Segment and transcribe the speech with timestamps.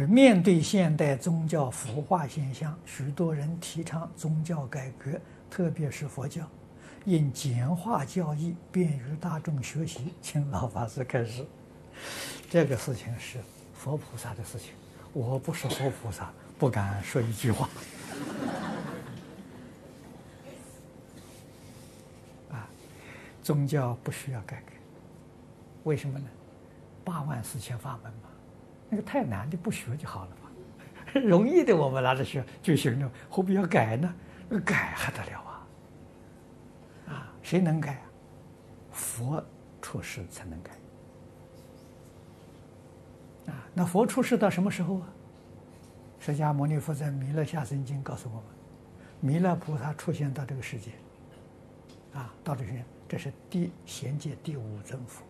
[0.00, 6.42] 是面对现代宗教腐化现象，许多人提倡宗教改革，特别是佛教，
[7.04, 10.14] 应简化教义，便于大众学习。
[10.22, 11.44] 请老法师开示。
[12.48, 13.40] 这个事情是
[13.74, 14.72] 佛菩萨的事情，
[15.12, 17.68] 我不是佛菩萨，不敢说一句话。
[22.48, 22.66] 啊，
[23.42, 24.72] 宗教不需要改革，
[25.84, 26.24] 为什么呢？
[27.04, 28.30] 八万四千法门嘛。
[28.90, 30.50] 那个太难的不学就好了嘛，
[31.22, 34.14] 容易的我们拿着学就行了，何必要改呢？
[34.64, 35.66] 改还得了啊？
[37.08, 38.02] 啊，谁能改啊？
[38.90, 39.44] 佛
[39.80, 40.72] 出世才能改。
[43.46, 45.08] 啊，那佛出世到什么时候啊？
[46.18, 48.44] 释迦牟尼佛在《弥勒下生经》告诉我们，
[49.20, 50.90] 弥勒菩萨出现到这个世界，
[52.12, 55.22] 啊，到这边这是第贤界第五尊佛，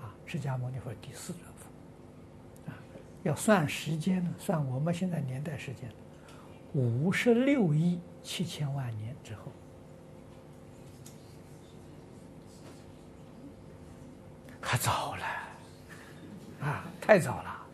[0.00, 1.51] 啊，释迦牟尼佛第四尊。
[3.22, 5.88] 要算时间呢，算我们现在年代时间，
[6.74, 9.42] 五十六亿七千万年之后，
[14.60, 15.24] 可早了，
[16.66, 17.66] 啊，太早了，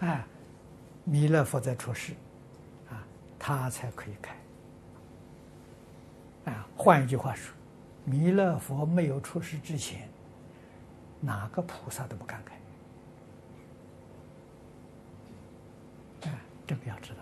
[0.00, 0.26] 啊，
[1.04, 2.12] 弥勒佛在出世，
[2.90, 3.02] 啊，
[3.38, 4.36] 他才可以开，
[6.52, 7.54] 啊，换一句话说，
[8.04, 10.06] 弥勒佛没有出世之前，
[11.20, 12.54] 哪个菩萨都不敢开。
[16.66, 17.18] 这个要知道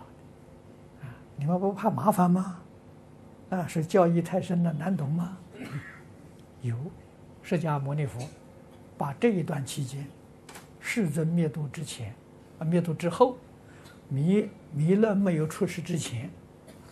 [1.01, 2.59] 的，啊，你们不怕麻烦吗？
[3.49, 5.37] 啊，是教义太深了，难懂吗？
[6.61, 6.77] 有，
[7.41, 8.27] 释迦牟尼佛
[8.97, 10.07] 把这一段期间，
[10.79, 12.15] 世尊灭度之前，
[12.59, 13.37] 啊，灭度之后，
[14.09, 16.29] 弥弥勒没有出世之前，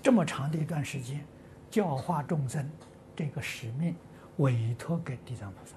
[0.03, 1.23] 这么长的一段时间，
[1.69, 2.69] 教化众生
[3.15, 3.95] 这个使命
[4.37, 5.75] 委托给地藏菩萨，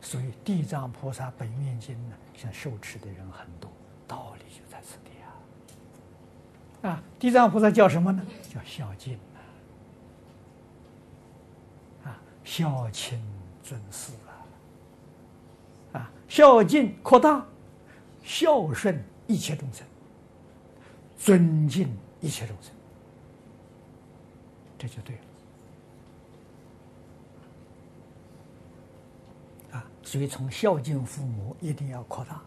[0.00, 3.70] 所以地藏菩萨本愿经呢，像受持的人很多，
[4.76, 6.90] 在此地啊！
[6.90, 8.22] 啊，地藏菩萨叫什么呢？
[8.52, 9.18] 叫孝敬
[12.04, 12.20] 啊！
[12.44, 13.18] 孝亲
[13.62, 15.98] 尊师啊！
[15.98, 17.46] 啊，孝敬扩大，
[18.22, 19.86] 孝顺一切众生，
[21.16, 21.88] 尊敬
[22.20, 22.70] 一切众生，
[24.76, 25.22] 这就对了
[29.78, 29.86] 啊！
[30.02, 32.42] 所以从孝敬父母一定要扩大。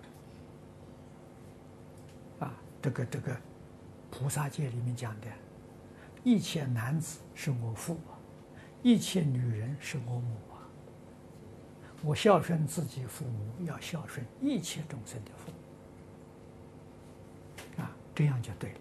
[2.81, 3.35] 这个这个
[4.09, 5.27] 菩萨界里面讲的，
[6.23, 7.99] 一切男子是我父，
[8.81, 10.63] 一切女人是我母啊。
[12.01, 15.51] 我孝顺自己父母，要孝顺一切众生的父
[17.77, 18.79] 母啊，这样就对了。